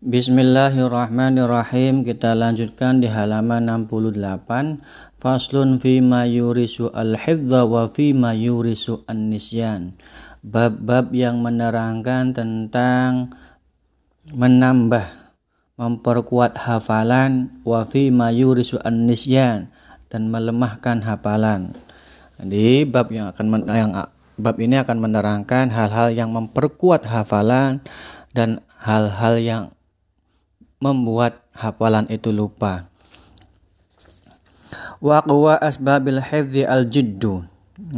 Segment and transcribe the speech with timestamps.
[0.00, 2.08] Bismillahirrahmanirrahim.
[2.08, 4.80] Kita lanjutkan di halaman 68.
[5.20, 9.92] Faslun fi ma yurisu al-hifdha wa fi ma yurisu an-nisyan.
[10.40, 13.36] Bab-bab yang menerangkan tentang
[14.32, 15.04] menambah
[15.76, 19.68] memperkuat hafalan wa fi ma yurisu an-nisyan
[20.08, 21.76] dan melemahkan hafalan.
[22.40, 23.92] Jadi bab yang akan yang
[24.40, 27.84] bab ini akan menerangkan hal-hal yang memperkuat hafalan
[28.32, 29.64] dan hal-hal yang
[30.80, 32.88] membuat hafalan itu lupa.
[35.00, 37.44] Waqwa asbabil hifdhi al-jiddu.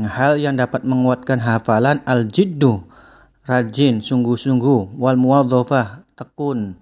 [0.02, 2.86] Hal yang dapat menguatkan hafalan al-jiddu.
[3.42, 4.94] Rajin, sungguh-sungguh.
[4.98, 6.78] Wal muwadhafah, tekun.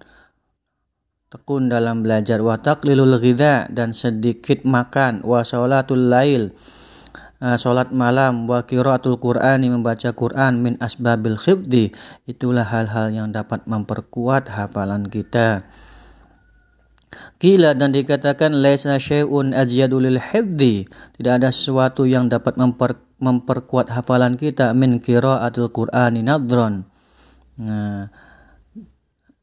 [1.33, 2.37] Tekun dalam belajar.
[2.45, 5.25] Wa taqlilul ghidha dan sedikit makan.
[5.25, 6.53] Wa sholatul lail.
[7.41, 11.89] Sholat malam wa qiraatul Qur'ani membaca Quran min asbabil khifdi
[12.29, 15.65] itulah hal-hal yang dapat memperkuat hafalan kita.
[17.41, 20.87] Kila dan dikatakan laisa syai'un ajyadu lil hifdi.
[21.19, 26.87] Tidak ada sesuatu yang dapat memper, memperkuat hafalan kita min qiraatil Qur'ani nadron.
[27.59, 28.07] Nah,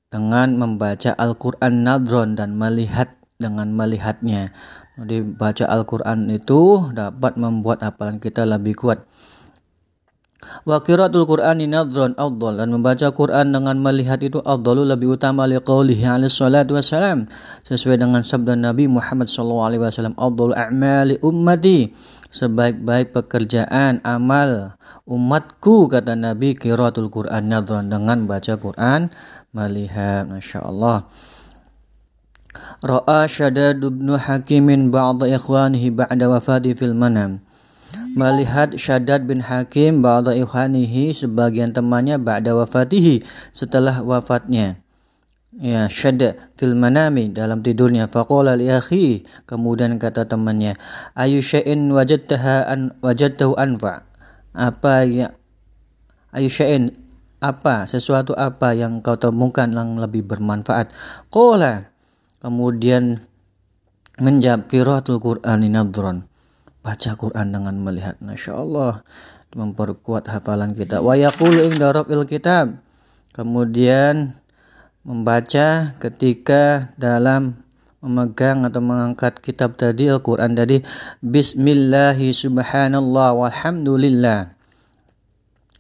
[0.09, 4.51] dengan membaca Al-Qur'an nadron dan melihat dengan melihatnya.
[4.99, 9.05] Jadi baca Al-Qur'an itu dapat membuat hafalan kita lebih kuat.
[10.69, 16.05] Wa qiraatul Qur'ani nadhran afdal dan membaca Quran dengan melihat itu afdalu lebih utama liqaulihi
[16.05, 17.29] alaihi salatu wassalam
[17.65, 21.93] sesuai dengan sabda Nabi Muhammad sallallahu alaihi wasallam afdalu a'mali ummati
[22.29, 24.77] sebaik-baik pekerjaan amal
[25.09, 29.09] umatku kata Nabi qiraatul Qur'an nadhran dengan baca Quran
[29.57, 31.09] melihat masyaallah.
[32.79, 37.43] Ra'a Shaddad bin Hakimin ba'da ikhwanihi ba'da wafati fil manam
[38.13, 44.83] melihat Syaddad bin Hakim ba'da ikhwanihi sebagian temannya ba'da wafatihi setelah wafatnya.
[45.57, 48.05] Ya, Syaddad fil manami dalam tidurnya.
[48.05, 50.77] Faqala li akhi kemudian kata temannya
[51.17, 54.05] ayu syai'in wajadtaha an wajadtahu anfa?
[54.53, 55.33] Apa ya
[56.37, 56.93] ayu syai'in
[57.41, 60.93] apa sesuatu apa yang kau temukan yang lebih bermanfaat?
[61.33, 61.89] Qala
[62.45, 63.25] kemudian
[64.21, 66.28] menjawab qiraatul qur'ani nadran
[66.89, 69.05] baca Quran dengan melihat Masya Allah
[69.53, 71.05] memperkuat hafalan kita.
[71.05, 72.81] Wa yaqulu inda rabbil kitab.
[73.37, 74.33] Kemudian
[75.05, 77.61] membaca ketika dalam
[78.01, 80.81] memegang atau mengangkat kitab tadi Al-Quran tadi
[81.21, 84.57] Bismillahi subhanallah walhamdulillah.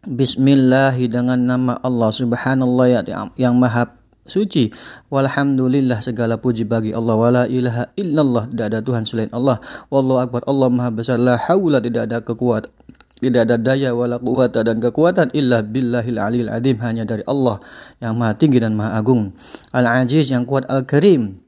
[0.04, 3.97] Bismillahi dengan nama Allah subhanallah yang, yang maha
[4.28, 4.70] suci.
[5.10, 7.14] Walhamdulillah segala puji bagi Allah.
[7.16, 8.48] Wala ilaha illallah.
[8.52, 9.58] Tidak ada Tuhan selain Allah.
[9.88, 10.44] Wallahu akbar.
[10.46, 11.16] Allah maha besar.
[11.18, 12.70] La hawla tidak ada kekuatan.
[13.18, 17.58] Tidak ada daya wala quwata dan kekuatan illa billahil alil adim hanya dari Allah
[17.98, 19.34] yang maha tinggi dan maha agung.
[19.74, 21.42] Al-aziz yang kuat al-karim.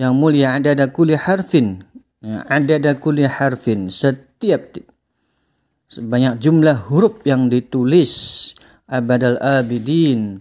[0.00, 1.84] Yang mulia ada kulli harfin.
[2.24, 3.92] Ya, ada kulli harfin.
[3.92, 4.80] Setiap
[5.92, 8.56] sebanyak jumlah huruf yang ditulis
[8.88, 10.40] abadal abidin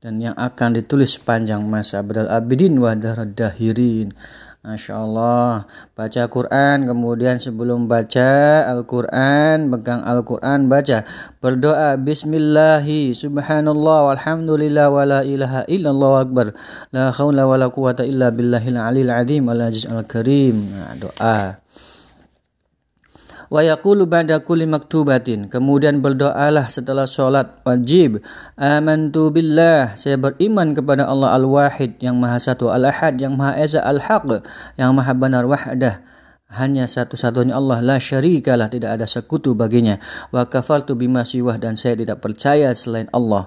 [0.00, 2.00] dan yang akan ditulis sepanjang masa.
[2.00, 4.16] Abdul Abidin wa Dahirin.
[4.60, 5.64] Masya Allah.
[5.96, 11.08] Baca Quran Kemudian sebelum baca Al-Quran Pegang Al-Quran baca.
[11.40, 16.52] Berdoa Bismillahi Subhanallah Walhamdulillah Wa la ilaha illallah akbar.
[16.92, 21.56] La khawla wa la quwata illa billahil alil adim Al-Karim nah, Doa
[23.50, 25.50] wa yaqulu ba'da kulli maktubatin.
[25.50, 27.60] Kemudian berdoalah setelah solat.
[27.66, 28.22] Wajib.
[28.56, 29.98] Amantu billah.
[29.98, 34.46] Saya beriman kepada Allah al-wahid yang maha satu al-ahad yang maha esa al-haq
[34.78, 36.00] yang maha benar wahdah.
[36.50, 40.02] Hanya satu-satunya Allah la syarikalah tidak ada sekutu baginya.
[40.34, 43.46] Wa kafaltu bima siwah dan saya tidak percaya selain Allah.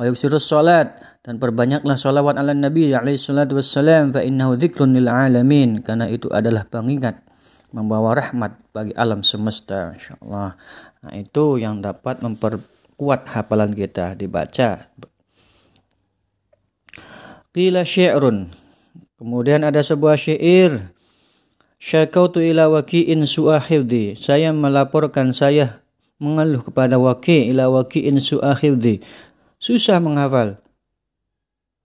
[0.00, 5.12] Wa yuksirus salat dan perbanyaklah salawat ala nabi alaihi salatu wassalam fa innahu dzikrun lil
[5.12, 5.84] alamin.
[5.84, 7.27] Karena itu adalah pengingat
[7.72, 10.56] membawa rahmat bagi alam semesta insyaallah.
[11.04, 14.88] Nah itu yang dapat memperkuat hafalan kita dibaca.
[17.52, 18.48] Qila syi'run.
[19.18, 20.94] Kemudian ada sebuah syair.
[21.78, 24.18] Syakautu ila waki'in su'ahidhi.
[24.18, 25.82] Saya melaporkan saya
[26.18, 29.02] mengeluh kepada waki ila waki'in su'ahidhi.
[29.58, 30.62] Susah menghafal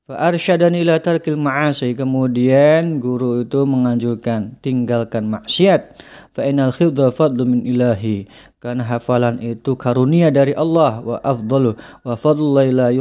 [0.04, 1.96] Fa'arsyadani ila tarkil ma'asi.
[1.96, 5.96] Kemudian guru itu menganjurkan tinggalkan maksiat.
[6.36, 8.28] Fa'inal khidha fadlu min ilahi.
[8.60, 11.00] Karena hafalan itu karunia dari Allah.
[11.00, 12.92] Wa afdalu wa fadlu la.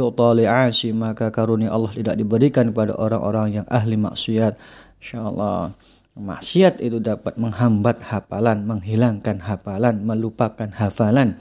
[0.95, 4.55] Maka karunia Allah tidak diberikan kepada orang-orang yang ahli maksiat.
[5.03, 5.75] InsyaAllah.
[6.13, 11.35] Maksiat itu dapat menghambat hafalan, menghilangkan hafalan, melupakan hafalan.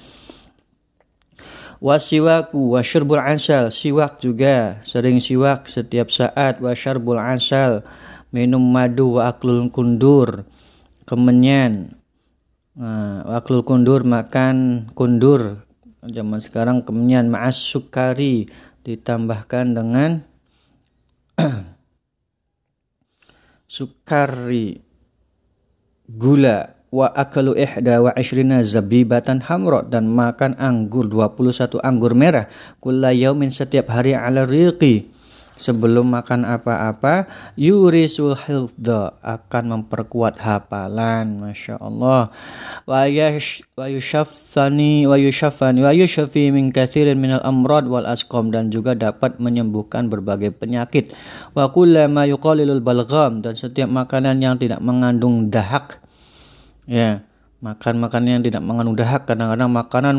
[1.82, 7.82] Wasiwaku wa syurbul asal, siwak juga, sering siwak setiap saat wa syarbul asal,
[8.31, 10.46] minum madu wa aklul kundur,
[11.02, 11.99] kemenyan.
[12.79, 15.67] Nah, wa aklul kundur makan kundur.
[16.06, 18.46] Zaman sekarang kemenyan ma'as sukari
[18.87, 20.23] ditambahkan dengan
[23.75, 24.79] sukari
[26.06, 32.52] gula wa akalu ihda wa ishrina zabibatan hamra dan makan anggur 21 anggur merah
[32.84, 35.08] kulla yaumin setiap hari ala riqi.
[35.62, 42.34] Sebelum makan apa-apa yurisul hifdha akan memperkuat hafalan Masya Allah.
[42.82, 45.14] Wa yash wa yushaffani wa
[45.94, 51.14] yushaffi min kathirin minal amrad wal asqam dan juga dapat menyembuhkan berbagai penyakit.
[51.54, 56.01] Wa kullama yuqalilul balgham dan setiap makanan yang tidak mengandung dahak
[56.87, 57.23] ya
[57.62, 59.25] makan makanan yang tidak mengandung dahak.
[59.25, 60.17] Kadang-kadang makanan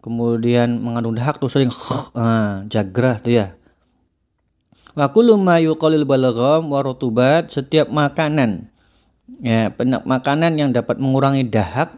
[0.00, 1.70] kemudian mengandung dahak tuh sering
[2.16, 3.46] ah, jagrah tuh ya.
[4.96, 8.66] Wa kullu ma yuqalil balgham wa rutubat setiap makanan
[9.38, 11.94] ya penak makanan yang dapat mengurangi dahak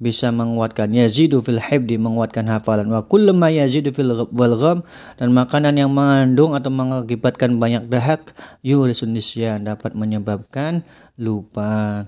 [0.00, 2.88] bisa menguatkan yazidu fil hibdi menguatkan hafalan.
[2.90, 4.82] Wa kullu ma yazidu fil balgham
[5.20, 8.32] dan makanan yang mengandung atau mengakibatkan banyak dahak
[8.64, 9.14] yurisun
[9.62, 10.82] dapat menyebabkan
[11.14, 12.04] lupa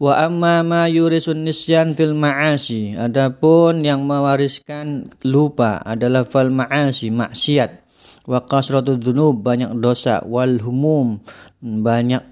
[0.00, 2.96] Wa amma ma yurisun nisyan fil ma'asi.
[2.96, 7.84] Adapun yang mewariskan lupa adalah fal ma'asi, maksiat.
[8.24, 10.24] Wa kasratu dzunub, banyak dosa.
[10.24, 11.20] Wal humum,
[11.60, 12.24] banyak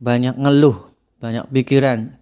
[0.00, 0.88] banyak ngeluh,
[1.20, 2.16] banyak pikiran.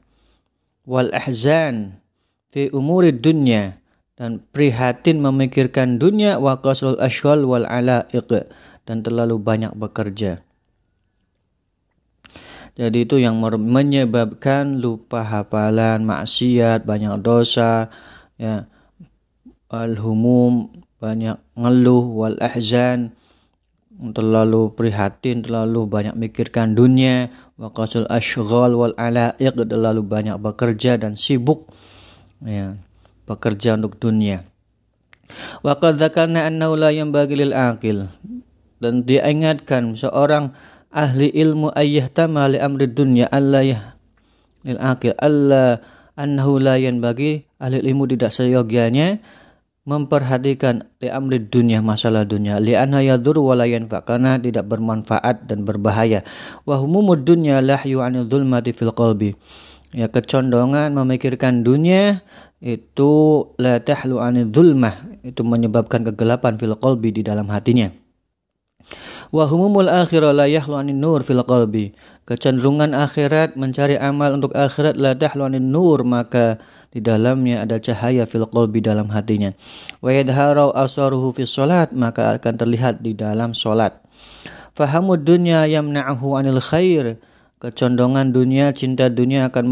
[0.83, 2.03] Wal ahzan
[2.51, 3.79] fi umuri dunya
[4.19, 8.51] dan prihatin memikirkan dunia wa kasrul ashwal wal alaiq
[8.83, 10.43] dan terlalu banyak bekerja.
[12.75, 17.87] Jadi itu yang menyebabkan lupa hafalan, maksiat, banyak dosa,
[18.35, 18.67] ya.
[19.71, 23.15] Al-humum, banyak ngeluh, wal ahzan,
[23.95, 31.71] terlalu prihatin, terlalu banyak mikirkan dunia, waqasul ashghal wal alaiq, terlalu banyak bekerja dan sibuk.
[32.43, 32.75] Ya,
[33.31, 34.43] bekerja untuk dunia.
[35.63, 38.11] Wa qad dzakarna annahu la yanbaghi lil aqil.
[38.83, 40.53] Dan diingatkan seorang
[40.95, 42.07] ahli ilmu ayah
[42.47, 43.81] li amri dunya Allah ya
[44.63, 45.83] lil akil Allah
[46.15, 49.19] annahu la bagi ahli ilmu tidak seyogianya
[49.85, 52.57] memperhatikan li amri dunia masalah dunia.
[52.57, 56.25] Li anha yadur wa la yanfa karena tidak bermanfaat dan berbahaya.
[56.65, 59.37] Wa humumud dunya lahyu anil dhulmati fil qalbi.
[59.93, 62.25] Ya kecondongan memikirkan dunia
[62.65, 65.21] itu la tahlu anil dhulmah.
[65.21, 67.93] Itu menyebabkan kegelapan fil qalbi di dalam hatinya
[69.35, 71.91] Wa humumul akhirah la yahlu anin nur fil qalbi.
[72.23, 76.63] Kecenderungan akhirat mencari amal untuk akhirat la tahlu anin nur maka
[76.95, 79.51] di dalamnya ada cahaya fil qalbi dalam hatinya.
[79.99, 83.99] Wa yadharu asaruhu fis salat maka akan terlihat di dalam salat.
[84.79, 87.19] Fahamud dunya yamna'uhu anil khair.
[87.59, 89.65] Kecondongan dunia, cinta dunia akan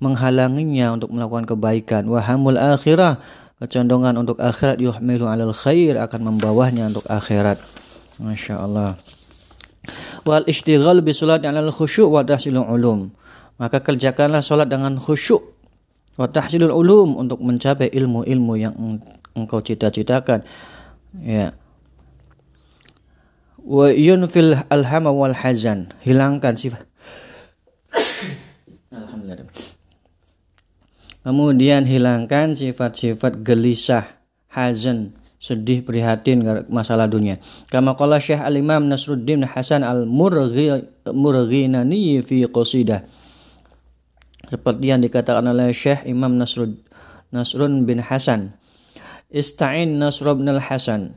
[0.00, 2.08] menghalanginya untuk melakukan kebaikan.
[2.08, 3.20] Wahamul akhirah
[3.60, 7.60] kecondongan untuk akhirat yuhmilu alal khair akan membawanya untuk akhirat.
[8.20, 8.96] Masya Allah.
[10.26, 13.12] Wal istighal bi salat al khusyuk wa tahsilul ulum.
[13.56, 15.42] Maka kerjakanlah salat dengan khusyuk
[16.16, 18.74] wa tahsilul ulum untuk mencapai ilmu-ilmu yang
[19.36, 20.42] engkau cita-citakan.
[21.20, 21.52] Ya.
[23.60, 25.92] Wa yunfil alhama wal hazan.
[26.00, 26.88] Hilangkan sifat
[28.96, 29.76] Alhamdulillah.
[31.26, 34.06] Kemudian hilangkan sifat-sifat gelisah,
[34.46, 37.38] hazan, sedih prihatin masalah dunia.
[37.70, 43.06] Kama qala Syekh Al-Imam Nasruddin Hasan Al-Murghinani fi qasidah.
[44.50, 46.74] Seperti yang dikatakan oleh Syekh Imam Nasrud
[47.30, 48.58] Nasrun bin Hasan.
[49.30, 51.14] Ista'in Nasr bin Al-Hasan.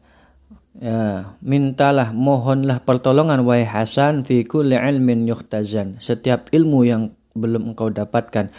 [0.79, 5.97] Ya, mintalah mohonlah pertolongan wahai Hasan fi kulli ilmin yuhtazan.
[5.97, 8.53] Setiap ilmu yang belum engkau dapatkan.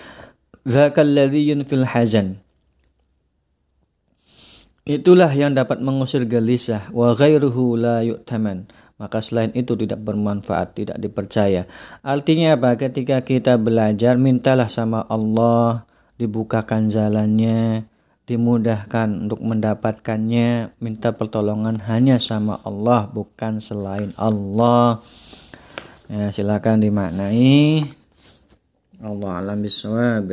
[0.67, 2.37] Zakal ladzi fil hazan
[4.89, 8.65] Itulah yang dapat mengusir gelisah wa ghairuhu la yu'taman.
[9.01, 11.65] Maka selain itu tidak bermanfaat, tidak dipercaya.
[12.05, 12.77] Artinya apa?
[12.77, 15.89] Ketika kita belajar, mintalah sama Allah,
[16.21, 17.89] dibukakan jalannya,
[18.29, 25.01] dimudahkan untuk mendapatkannya, minta pertolongan hanya sama Allah, bukan selain Allah.
[26.13, 27.89] Ya, silakan dimaknai.
[29.01, 30.29] Allah alam bisawab.